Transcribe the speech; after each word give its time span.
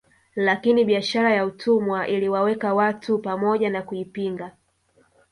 Lakini 0.35 0.85
biashara 0.85 1.33
ya 1.33 1.45
utumwa 1.45 2.07
iliwaweka 2.07 2.73
watu 2.73 3.19
pamoja 3.19 3.69
na 3.69 3.81
kuipinga 3.81 4.51